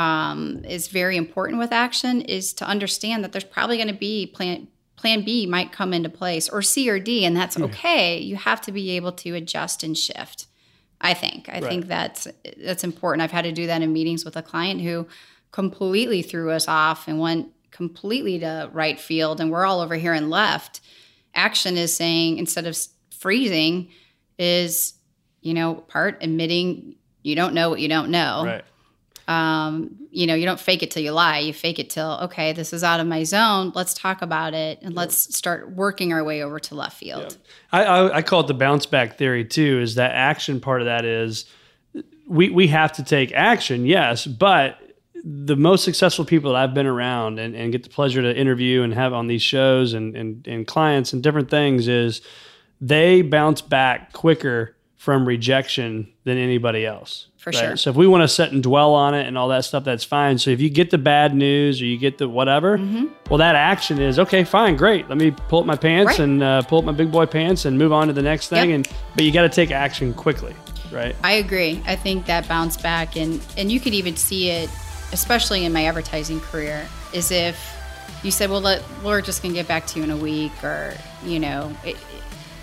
[0.00, 4.26] um, is very important with action is to understand that there's probably going to be
[4.26, 8.18] plan plan B might come into place or C or D, and that's okay.
[8.18, 10.46] You have to be able to adjust and shift.
[11.02, 11.48] I think.
[11.48, 13.22] I think that's that's important.
[13.22, 15.06] I've had to do that in meetings with a client who
[15.50, 20.12] completely threw us off and went completely to right field and we're all over here
[20.12, 20.80] and left.
[21.34, 22.76] Action is saying instead of
[23.10, 23.88] freezing
[24.38, 24.94] is
[25.40, 28.64] you know, part admitting you don't know what you don't know Right.
[29.30, 31.38] Um, you know, you don't fake it till you lie.
[31.38, 33.70] You fake it till, okay, this is out of my zone.
[33.76, 37.38] Let's talk about it and let's start working our way over to left field.
[37.70, 39.78] I, I, I call it the bounce back theory too.
[39.80, 41.44] Is that action part of that is
[42.26, 44.78] we we have to take action, yes, but
[45.22, 48.82] the most successful people that I've been around and, and get the pleasure to interview
[48.82, 52.20] and have on these shows and, and, and clients and different things is
[52.80, 57.28] they bounce back quicker from rejection than anybody else.
[57.40, 57.76] For sure.
[57.76, 60.04] So if we want to sit and dwell on it and all that stuff, that's
[60.04, 60.36] fine.
[60.36, 63.06] So if you get the bad news or you get the whatever, Mm-hmm.
[63.30, 65.08] well, that action is okay, fine, great.
[65.08, 66.20] Let me pull up my pants Right.
[66.20, 68.68] and uh, pull up my big boy pants and move on to the next thing.
[68.70, 68.76] Yep.
[68.76, 70.54] And but you got to take action quickly,
[70.92, 71.16] right?
[71.24, 71.82] I agree.
[71.86, 74.68] I think that bounce back and and you could even see it,
[75.12, 77.56] especially in my advertising career, is if
[78.22, 80.52] you said, "Well, let, we're just going to get back to you in a week,"
[80.62, 80.92] or
[81.24, 81.96] you know, it,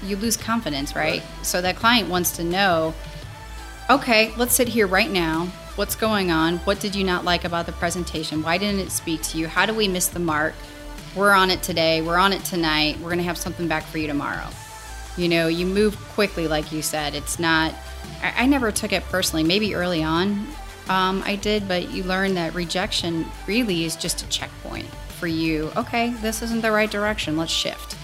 [0.03, 1.23] you lose confidence, right?
[1.41, 2.93] So that client wants to know,
[3.89, 5.45] okay, let's sit here right now.
[5.75, 6.57] What's going on?
[6.59, 8.41] What did you not like about the presentation?
[8.41, 9.47] Why didn't it speak to you?
[9.47, 10.53] How do we miss the mark?
[11.15, 12.01] We're on it today.
[12.01, 12.97] We're on it tonight.
[12.97, 14.47] We're going to have something back for you tomorrow.
[15.15, 17.15] You know, you move quickly, like you said.
[17.15, 17.73] It's not,
[18.21, 19.43] I, I never took it personally.
[19.43, 20.47] Maybe early on
[20.89, 24.87] um, I did, but you learn that rejection really is just a checkpoint
[25.19, 25.71] for you.
[25.75, 27.37] Okay, this isn't the right direction.
[27.37, 27.95] Let's shift.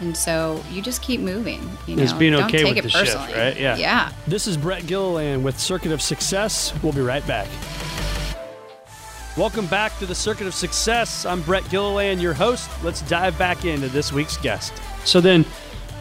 [0.00, 1.60] And so you just keep moving.
[1.86, 3.38] You know, It's being don't okay take with it the shift, personally.
[3.38, 3.60] right?
[3.60, 3.76] Yeah.
[3.76, 4.12] Yeah.
[4.26, 6.72] This is Brett Gilliland with Circuit of Success.
[6.82, 7.48] We'll be right back.
[9.36, 11.24] Welcome back to the Circuit of Success.
[11.24, 12.68] I'm Brett Gilliland, your host.
[12.82, 14.72] Let's dive back into this week's guest.
[15.04, 15.44] So then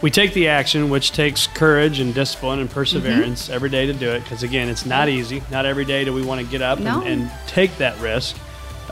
[0.01, 3.53] we take the action, which takes courage and discipline and perseverance Mm-hmm.
[3.53, 4.23] every day to do it.
[4.23, 5.43] Because again, it's not easy.
[5.51, 7.01] Not every day do we want to get up No.
[7.01, 8.37] and, and take that risk.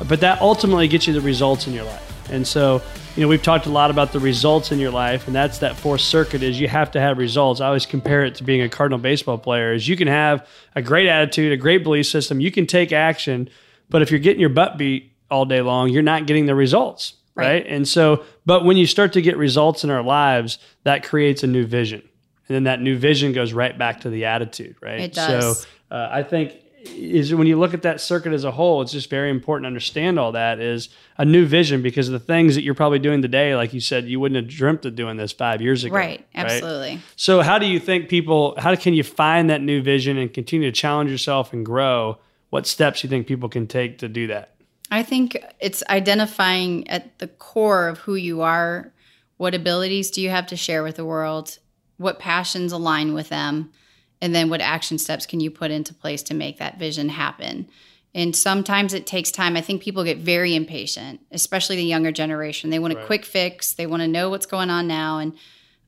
[0.08, 2.30] But that ultimately gets you the results in your life.
[2.30, 2.82] And so,
[3.18, 5.76] you know, we've talked a lot about the results in your life, and that's that
[5.76, 7.60] fourth circuit is you have to have results.
[7.60, 10.84] I always compare it to being a Cardinal baseball player is you can have a
[10.84, 13.50] great attitude, a great belief system, you can take action,
[13.90, 17.16] but if you're getting your butt beat all day long, you're not getting the results.
[17.34, 17.48] Right.
[17.48, 17.66] Right.
[17.68, 21.48] And so, but when you start to get results in our lives, that creates a
[21.48, 22.02] new vision.
[22.48, 25.00] And then that new vision goes right back to the attitude, right?
[25.00, 25.60] It does.
[25.60, 26.54] So uh, I think
[26.96, 29.68] is when you look at that circuit as a whole, it's just very important to
[29.68, 33.22] understand all that is a new vision because of the things that you're probably doing
[33.22, 35.96] today, like you said, you wouldn't have dreamt of doing this five years ago.
[35.96, 36.26] Right.
[36.36, 37.00] Absolutely.
[37.16, 40.72] So how do you think people how can you find that new vision and continue
[40.72, 42.18] to challenge yourself and grow?
[42.50, 44.56] What steps do you think people can take to do that?
[44.90, 48.94] I think it's identifying at the core of who you are.
[49.38, 51.60] What abilities do you have to share with the world?
[51.98, 53.72] What passions align with them?
[54.22, 57.68] And then what action steps can you put into place to make that vision happen?
[58.16, 59.56] And sometimes it takes time.
[59.56, 62.72] I think people get very impatient, especially the younger generation.
[62.72, 65.20] They want a quick fix, they want to know what's going on now.
[65.20, 65.34] And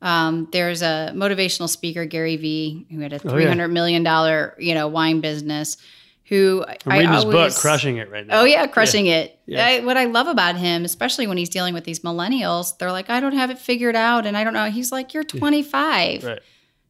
[0.01, 4.55] um, there's a motivational speaker, Gary Vee, who had a Oh, three hundred million dollar,
[4.59, 5.77] you know, wine business.
[6.25, 8.41] Who I'm I reading his book, Crushing It right now.
[8.41, 9.39] Oh yeah, crushing it.
[9.47, 9.65] Yeah.
[9.65, 13.09] I, what I love about him, especially when he's dealing with these millennials, they're like,
[13.09, 14.69] I don't have it figured out, and I don't know.
[14.69, 16.23] He's like, you're 25.
[16.23, 16.39] Right.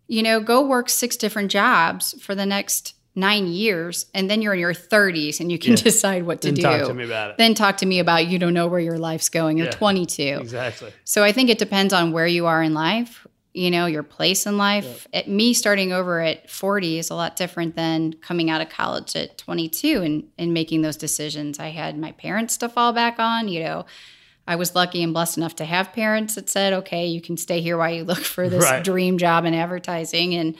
[0.09, 4.53] You know, go work six different jobs for the next nine years, and then you're
[4.53, 5.75] in your 30s, and you can Yeah.
[5.83, 6.61] decide what to Then do.
[6.63, 7.37] talk to me about it.
[7.37, 9.57] Then talk to me about you don't know where your life's going.
[9.57, 9.71] You're Yeah.
[9.73, 10.37] 22.
[10.41, 10.91] Exactly.
[11.03, 14.45] So I think it depends on where you are in life, you know, your place
[14.47, 15.07] in life.
[15.13, 19.15] At me starting over at 40 is a lot different than coming out of college
[19.15, 21.59] at 22 and, and making those decisions.
[21.59, 23.85] I had my parents to fall back on, you know.
[24.49, 27.61] I was lucky and blessed enough to have parents that said, okay, you can stay
[27.61, 28.83] here while you look for this Right.
[28.83, 30.33] dream job in advertising.
[30.33, 30.55] And,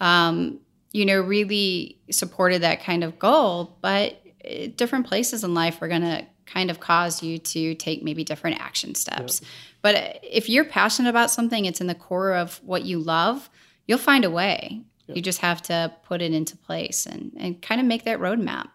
[0.00, 0.60] um,
[0.92, 3.76] you know, really supported that kind of goal.
[3.80, 8.04] But uh, different places in life are going to kind of cause you to take
[8.04, 9.40] maybe different action steps.
[9.82, 13.50] But uh, if you're passionate about something, it's in the core of what you love,
[13.88, 14.82] you'll find a way.
[15.08, 18.68] You just have to put it into place and, and kind of make that roadmap.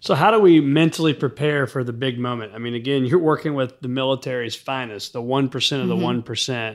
[0.00, 2.54] So, how do we mentally prepare for the big moment?
[2.54, 5.88] I mean, again, you're working with the military's finest, the 1% of Mm-hmm.
[5.88, 6.24] the one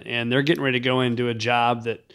[0.05, 2.13] and they're getting ready to go into a job that,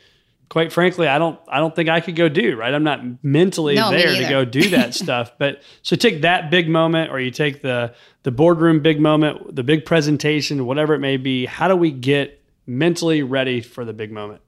[0.49, 2.57] quite frankly, I don't, I don't think I could go do.
[2.57, 2.73] Right?
[2.73, 5.33] I'm not mentally No, there to go do that stuff.
[5.37, 7.92] But so take that big moment, or you take the
[8.23, 11.46] the boardroom big moment, the big presentation, whatever it may be.
[11.46, 14.42] How do we get mentally ready for the big moment?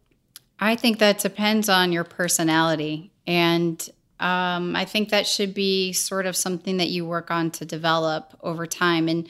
[0.60, 3.10] I think that depends on your personality.
[3.26, 3.88] And
[4.22, 8.36] um, I think that should be sort of something that you work on to develop
[8.40, 9.08] over time.
[9.08, 9.28] And,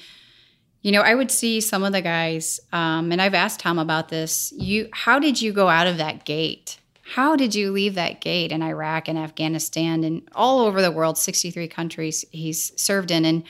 [0.82, 4.08] you know, I would see some of the guys, um, and I've asked Tom about
[4.08, 4.52] this.
[4.56, 6.78] You, how did you go out of that gate?
[7.14, 11.18] how did you leave that gate in Iraq and Afghanistan and all over the world,
[11.18, 13.26] 63 countries he's served in?
[13.26, 13.44] And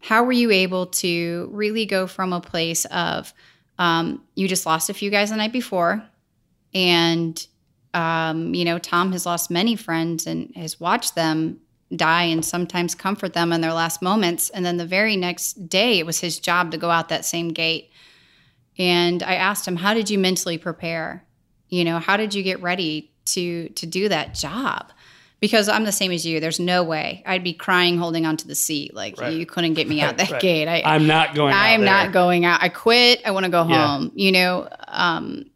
[0.00, 3.32] how were you able to really go from a place of
[3.78, 6.04] um, you just lost a few guys the night before,
[6.74, 7.46] and
[7.94, 11.58] um, you know Tom has lost many friends and has watched them
[11.94, 15.98] die and sometimes comfort them in their last moments, and then the very next day
[15.98, 17.90] it was his job to go out that same gate.
[18.78, 21.24] And I asked him, "How did you mentally prepare?
[21.68, 24.92] You know, how did you get ready to to do that job?"
[25.40, 26.38] because I'm the same as you.
[26.38, 28.94] There's no way I'd be crying holding onto the seat.
[28.94, 29.32] Like Right.
[29.32, 30.40] you couldn't get me out that Right.
[30.40, 30.68] gate.
[30.68, 31.52] I, I'm not going.
[31.52, 31.90] I out am there.
[31.90, 32.62] not going out.
[32.62, 33.20] I quit.
[33.26, 33.86] I want to go Yeah.
[33.88, 34.12] home.
[34.14, 34.68] You know.
[34.86, 35.46] Um,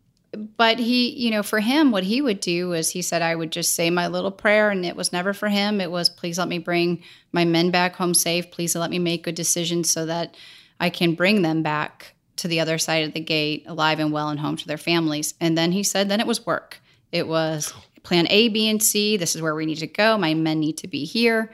[0.57, 3.53] but he, you know, for him, what he would do is he said, I would
[3.53, 5.81] just say my little prayer, and it was never for him.
[5.81, 8.51] It was, please let me bring my men back home safe.
[8.51, 10.35] Please let me make good decisions so that
[10.81, 14.29] I can bring them back to the other side of the gate, alive and well,
[14.29, 15.35] and home to their families.
[15.41, 16.81] And then he said, then it was work.
[17.13, 19.17] It was plan A, B, and C.
[19.17, 20.17] This is where we need to go.
[20.17, 21.53] My men need to be here.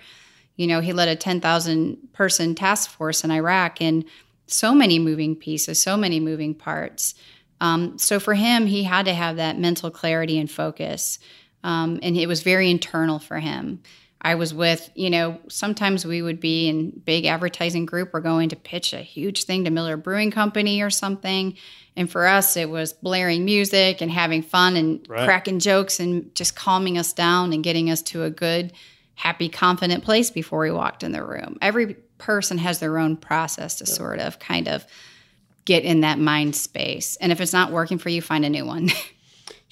[0.57, 4.05] You know, he led a 10,000 person task force in Iraq and
[4.47, 7.15] so many moving pieces, so many moving parts.
[7.63, 11.21] Um, so for him, he had to have that mental clarity and focus.
[11.63, 13.83] Um, and it was very internal for him.
[14.21, 18.11] I was with, you know, sometimes we would be in big advertising group.
[18.13, 21.57] We're going to pitch a huge thing to Miller Brewing Company or something.
[21.97, 25.25] And for us, it was blaring music and having fun and Right.
[25.25, 28.73] cracking jokes and just calming us down and getting us to a good,
[29.15, 31.59] happy, confident place before we walked in the room.
[31.61, 34.87] Every person has their own process to sort of kind of
[35.65, 37.17] get in that mind space.
[37.17, 38.91] And if it's not working for you, find a new one.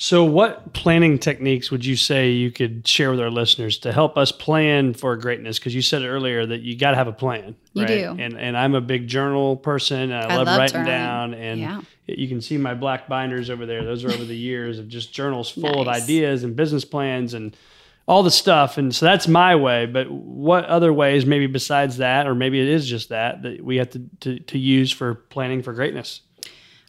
[0.03, 4.17] So, what planning techniques would you say you could share with our listeners to help
[4.17, 5.59] us plan for greatness?
[5.59, 7.55] Because you said earlier that you got to have a plan.
[7.75, 7.89] You right?
[7.89, 8.17] do.
[8.19, 10.11] And and I'm a big journal person.
[10.11, 10.87] And I, I love, love writing journaling.
[10.87, 11.35] down.
[11.35, 11.81] And Yeah.
[12.07, 13.85] you can see my black binders over there.
[13.85, 17.55] Those are over the years of just journals full of ideas and business plans and
[18.11, 18.77] all the stuff.
[18.77, 19.87] And so that's my way.
[19.87, 23.77] But what other ways, maybe besides that, or maybe it is just that, that we
[23.77, 26.21] have to, to, to use for planning for greatness?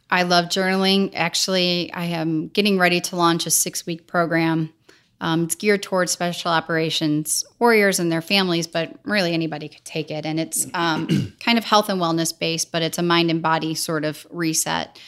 [0.10, 1.12] I love journaling.
[1.14, 4.74] Actually, I am getting ready to launch a six week program.
[5.20, 10.10] Um, it's geared towards special operations warriors and their families, but really anybody could take
[10.10, 10.26] it.
[10.26, 13.76] And it's um, kind of health and wellness based, but it's a mind and body
[13.76, 15.00] sort of reset.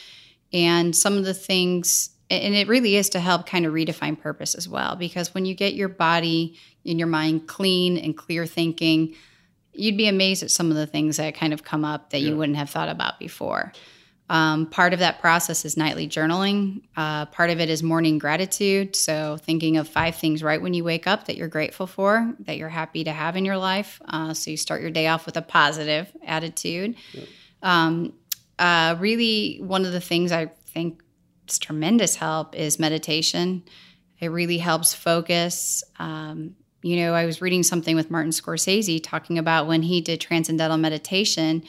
[0.52, 4.54] And some of the things, and it really is to help kind of redefine purpose
[4.54, 9.14] as well, because when you get your body and your mind clean and clear thinking,
[9.72, 12.36] you'd be amazed at some of the things that kind of come up that you
[12.36, 13.72] wouldn't have thought about before.
[14.30, 16.82] Um, part of that process is nightly journaling.
[16.96, 18.96] Uh, part of it is morning gratitude.
[18.96, 22.56] So, thinking of five things right when you wake up that you're grateful for, that
[22.56, 24.00] you're happy to have in your life.
[24.08, 26.96] Uh, so, you start your day off with a positive attitude.
[27.62, 28.14] Um,
[28.58, 31.02] uh, really, one of the things I think
[31.46, 33.64] tremendous help is meditation.
[34.20, 35.84] It really helps focus.
[35.98, 40.20] Um, you know, I was reading something with Martin Scorsese talking about when he did
[40.20, 41.64] transcendental meditation.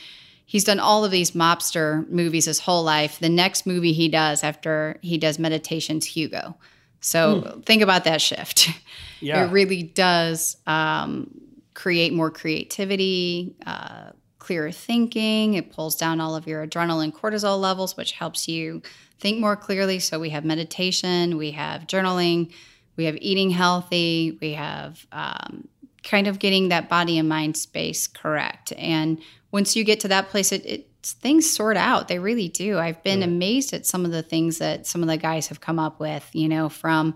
[0.45, 3.19] He's done all of these mobster movies his whole life.
[3.19, 6.55] The next movie he does after he does meditation's Hugo.
[6.99, 8.69] So think about that shift.
[9.21, 9.45] Yeah.
[9.45, 11.31] It really does um,
[11.73, 15.55] create more creativity, uh, clearer thinking.
[15.55, 18.83] It pulls down all of your adrenaline cortisol levels, which helps you
[19.19, 19.99] think more clearly.
[19.99, 22.53] So we have meditation, we have journaling,
[22.95, 25.67] we have eating healthy, we have um,
[26.03, 28.73] kind of getting that body and mind space correct.
[28.77, 29.19] And
[29.51, 32.07] once you get to that place, it, it things sort out.
[32.07, 32.79] They really do.
[32.79, 35.77] I've been amazed at some of the things that some of the guys have come
[35.77, 36.27] up with.
[36.33, 37.15] You know, from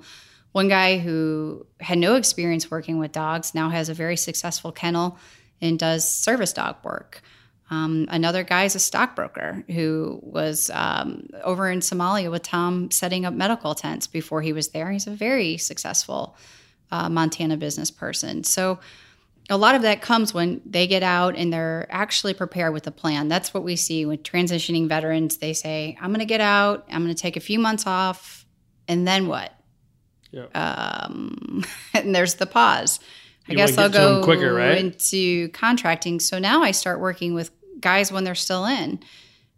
[0.52, 5.18] one guy who had no experience working with dogs now has a very successful kennel
[5.62, 7.22] and does service dog work.
[7.72, 13.26] Um, another guy is a stockbroker who was um, over in Somalia with Tom setting
[13.26, 14.92] up medical tents before he was there.
[14.92, 16.36] He's a very successful
[16.92, 18.44] uh, Montana business person.
[18.44, 18.80] So
[19.52, 22.92] a lot of that comes when they get out and they're actually prepared with a
[22.92, 23.28] plan.
[23.28, 25.38] That's what we see with transitioning veterans.
[25.38, 28.46] They say, I'm going to get out, I'm going to take a few months off,
[28.88, 29.54] and then what?
[30.32, 30.56] Yep.
[30.56, 33.00] Um, and there's the pause.
[33.48, 34.78] I You guess I'll get to 'em go quicker, right?
[34.78, 36.20] into contracting.
[36.20, 39.00] So now I start working with guys when they're still in.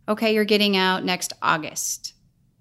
[0.07, 2.13] Okay, you're getting out next August.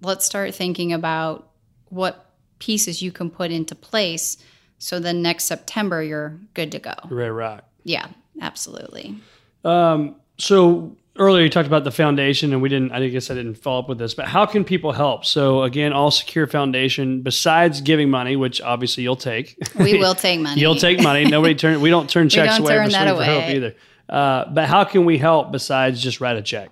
[0.03, 1.51] Let's start thinking about
[1.89, 2.27] what
[2.59, 4.37] pieces you can put into place
[4.79, 6.95] so then next September you're good to go.
[7.11, 7.65] Red Rock.
[7.85, 8.07] Yeah,
[8.41, 9.17] absolutely.
[9.65, 12.93] Um, so earlier you talked about the foundation, and we didn't.
[12.93, 15.25] I guess I didn't follow up with this, but how can people help?
[15.27, 17.21] So again, All Secure Foundation.
[17.23, 20.61] Besides giving money, which obviously you'll take, We will take money.
[20.61, 21.25] you'll take money.
[21.27, 21.81] Nobody turn.
[21.83, 23.57] We don't turn checks we don't away turn for that Swing for Hope away.
[23.57, 23.75] either.
[24.11, 26.71] Uh, but how can we help besides just write a check?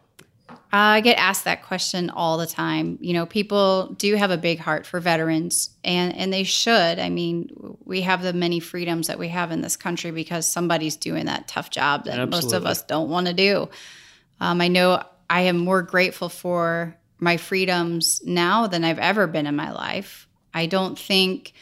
[0.70, 2.98] I get asked that question all the time.
[3.00, 6.98] You know, people do have a big heart for veterans, and and they should.
[6.98, 7.48] I mean,
[7.84, 11.48] we have the many freedoms that we have in this country because somebody's doing that
[11.48, 13.70] tough job that most of us don't want to do.
[14.40, 19.46] Um, I know I am more grateful for my freedoms now than I've ever been
[19.46, 20.28] in my life.
[20.52, 21.52] I don't think,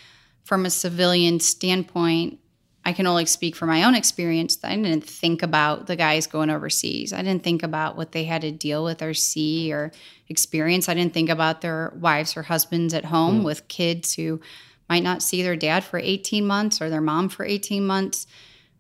[0.43, 2.41] from a civilian standpoint,
[2.87, 4.57] I can only speak for my own experience.
[4.63, 7.13] I didn't think about the guys going overseas.
[7.13, 9.91] I didn't think about what they had to deal with or see or
[10.29, 10.89] experience.
[10.89, 14.41] I didn't think about their wives or husbands at home with kids who
[14.89, 18.29] might not see their dad for 18 months or their mom for 18 months.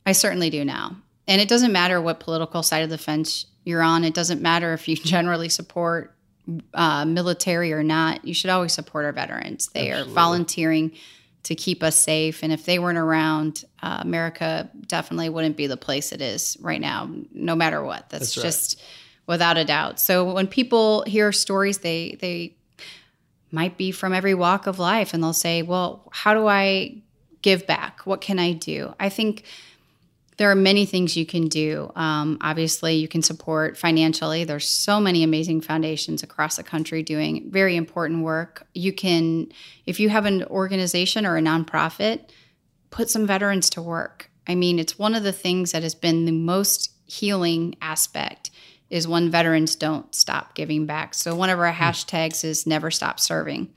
[0.06, 0.94] I certainly do now.
[1.26, 4.04] And it doesn't matter what political side of the fence you're on.
[4.04, 6.14] It doesn't matter if you generally support
[6.74, 8.24] uh, military or not.
[8.24, 9.66] You should always support our veterans.
[9.74, 10.92] They are volunteering
[11.46, 12.42] to keep us safe.
[12.42, 16.80] And if they weren't around, uh, America definitely wouldn't be the place it is right
[16.80, 18.10] now, no matter what.
[18.10, 18.42] That's, That's right.
[18.42, 18.82] just
[19.28, 20.00] without a doubt.
[20.00, 22.56] So when people hear stories, they they
[23.52, 27.02] might be from every walk of life, and they'll say, "Well, how do I
[27.42, 28.00] give back?
[28.06, 29.44] What can I do?" I think
[30.36, 31.90] there are many things you can do.
[31.96, 34.44] Um, obviously, you can support financially.
[34.44, 38.66] There's so many amazing foundations across the country doing very important work.
[38.74, 39.48] You can,
[39.86, 42.28] if you have an organization or a nonprofit,
[42.90, 44.30] put some veterans to work.
[44.46, 48.50] I mean, it's one of the things that has been the most healing aspect
[48.90, 51.14] is when veterans don't stop giving back.
[51.14, 53.72] So one of our hashtags is never stop serving.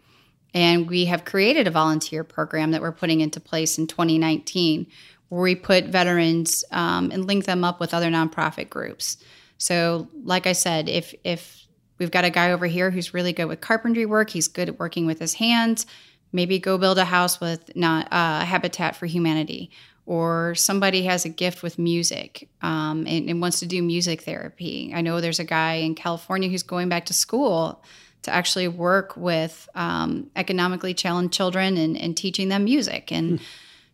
[0.53, 4.87] And we have created a volunteer program that we're putting into place in 2019
[5.29, 9.17] where we put veterans um, and link them up with other nonprofit groups.
[9.57, 11.65] So, like I said, if if
[11.97, 14.79] we've got a guy over here who's really good with carpentry work, he's good at
[14.79, 15.85] working with his hands.
[16.31, 19.71] Maybe go build a house with not uh, Habitat for Humanity,
[20.05, 24.91] or somebody has a gift with music um, and, and wants to do music therapy.
[24.93, 27.83] I know there's a guy in California who's going back to school
[28.23, 33.11] to actually work with um, economically challenged children and, and teaching them music.
[33.11, 33.39] And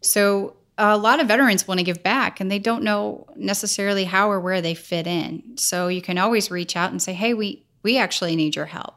[0.02, 4.30] so a lot of veterans want to give back and they don't know necessarily how
[4.30, 5.58] or where they fit in.
[5.58, 8.96] So you can always reach out and say, "Hey, we we actually need your help."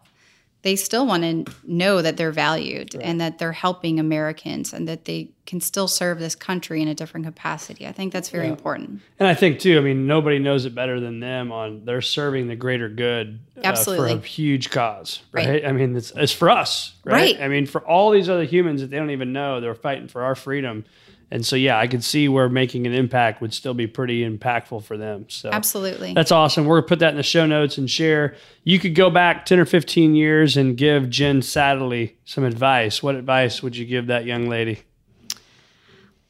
[0.63, 5.05] They still want to know that they're valued and that they're helping Americans and that
[5.05, 7.87] they can still serve this country in a different capacity.
[7.87, 9.01] I think that's very important.
[9.21, 12.49] And I think too, I mean, nobody knows it better than them on they're serving
[12.49, 14.15] the greater good uh, Absolutely.
[14.15, 15.49] for a huge cause, right?
[15.49, 15.65] Right.
[15.65, 17.37] I mean, it's, it's for us, right?
[17.37, 17.41] Right.
[17.41, 20.25] I mean, for all these other humans that they don't even know, they're fighting for
[20.25, 20.85] our freedom.
[21.31, 24.85] And so, yeah, I could see where making an impact would still be pretty impactful
[24.85, 25.27] for them.
[25.29, 26.15] So Absolutely.
[26.15, 26.65] that's awesome.
[26.65, 28.35] We're gonna put that in the show notes and share.
[28.65, 33.03] You could go back ten or fifteen years and give Jen Satterly some advice.
[33.03, 34.81] What advice would you give that young lady?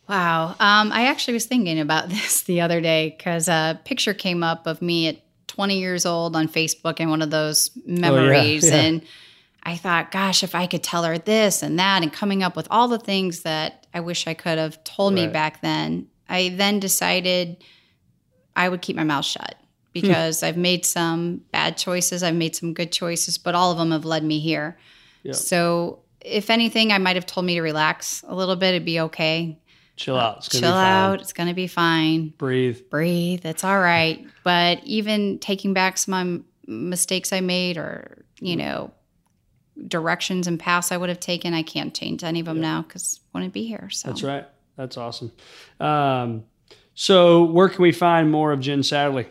[0.08, 0.56] Wow.
[0.58, 4.66] Um, I actually was thinking about this the other day because a picture came up
[4.66, 5.18] of me at
[5.48, 8.68] 20 years old on Facebook in one of those memories.
[8.68, 8.76] yeah.
[8.76, 9.02] And
[9.62, 12.68] I thought, gosh, if I could tell her this and that, and coming up with
[12.70, 16.80] all the things that I wish I could have told me back then, I then
[16.80, 17.62] decided
[18.56, 19.66] I would keep my mouth shut hmm.
[19.92, 23.90] because I've made some bad choices, I've made some good choices, but all of them
[23.90, 24.78] have led me here.
[25.32, 29.00] So, if anything, I might have told me to relax a little bit, it'd be
[29.00, 29.58] okay
[29.98, 30.36] Chill uh, out.
[30.38, 30.92] It's chill be fine.
[30.92, 31.20] out.
[31.20, 32.28] It's going to be fine.
[32.38, 32.88] Breathe.
[32.88, 33.44] Breathe.
[33.44, 34.24] It's all right.
[34.44, 38.60] But even taking back some mistakes I made or, you mm.
[38.60, 38.92] know,
[39.86, 43.20] directions and paths I would have taken, I can't change any of them now because
[43.22, 43.88] I wouldn't be here.
[43.90, 44.46] So That's right.
[44.76, 45.32] That's awesome.
[45.80, 46.44] Um,
[46.94, 49.26] so, where can we find more of Jen Satterly?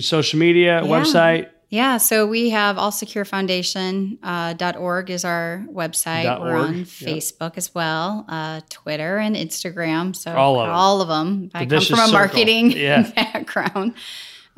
[0.00, 0.88] Social media, Yeah.
[0.88, 1.48] website.
[1.70, 6.40] Yeah, so we have allsecurefoundation.org uh, is our website.
[6.40, 6.86] We're on yep.
[6.86, 10.16] Facebook as well, uh, Twitter and Instagram.
[10.16, 10.74] So All of them.
[10.74, 11.50] all of them.
[11.54, 12.12] I come from a circle.
[12.12, 13.10] marketing Yeah.
[13.14, 13.94] background.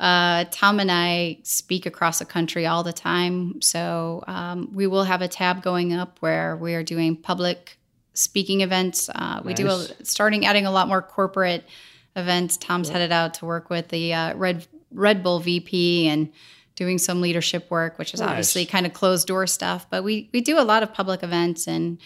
[0.01, 3.61] Uh, Tom and I speak across the country all the time.
[3.61, 7.77] So um, we will have a tab going up where we are doing public
[8.15, 9.09] speaking events.
[9.13, 11.63] Uh, we do a, starting adding a lot more corporate
[12.15, 12.57] events.
[12.57, 16.31] Tom's headed out to work with the uh, Red Red Bull VP and
[16.75, 18.29] doing some leadership work, which is Nice.
[18.29, 19.85] obviously kind of closed door stuff.
[19.91, 21.99] But we we do a lot of public events, and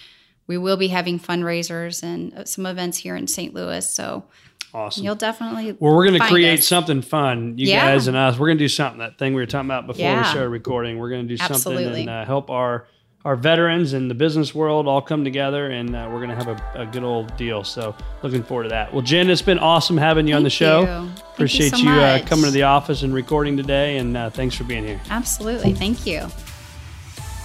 [0.47, 3.53] we will be having fundraisers and uh, some events here in St.
[3.53, 3.89] Louis.
[3.89, 4.25] So
[4.73, 5.03] Awesome.
[5.05, 6.67] you'll definitely Well, we're going to create us.
[6.67, 7.85] something fun, you Yeah.
[7.91, 8.37] guys and us.
[8.37, 8.99] We're going to do something.
[8.99, 10.97] That thing we were talking about before we started recording.
[10.99, 12.87] We're going to do something and uh, help our
[13.23, 16.47] our veterans and the business world all come together, and uh, we're going to have
[16.47, 17.63] a, a good old deal.
[17.63, 18.93] So, looking forward to that.
[18.93, 20.81] Well, Jen, it's been awesome having you on the show.
[20.81, 20.85] you.
[20.85, 24.29] Thank you Appreciate so you, uh, coming to the office and recording today, and uh,
[24.29, 25.01] thanks for being here.
[25.09, 25.73] Absolutely.
[25.73, 26.27] Thank you.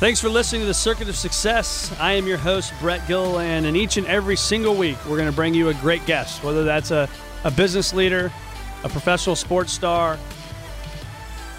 [0.00, 1.94] Thanks for listening to the Circuit of Success.
[2.00, 5.36] I am your host, Brett Gilliland, and each and every single week, we're going to
[5.36, 7.06] bring you a great guest, whether that's a,
[7.44, 8.32] a business leader,
[8.82, 10.18] a professional sports star,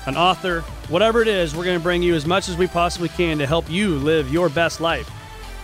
[0.08, 3.10] an author, whatever it is, we're going to bring you as much as we possibly
[3.10, 5.08] can to help you live your best life.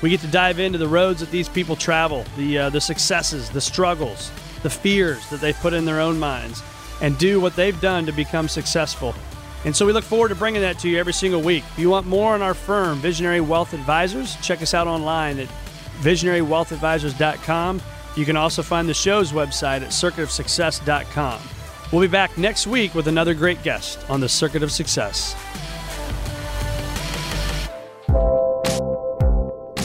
[0.04, 3.50] We get to dive into the roads that these people travel, the uh, the successes,
[3.50, 6.62] the struggles, the fears that they've put in their own minds,
[7.02, 9.16] and do what they've done to become successful.
[9.68, 11.62] And so we look forward to bringing that to you every single week.
[11.74, 15.50] If you want more on our firm, Visionary Wealth Advisors, check us out online at
[16.00, 17.82] visionarywealthadvisors.com.
[18.16, 21.42] You can also find the show's website at circuitofsuccess.com.
[21.92, 25.34] We'll be back next week with another great guest on the Circuit of Success.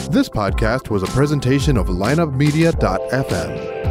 [0.09, 3.82] This podcast was a presentation of lineupmedia.fm.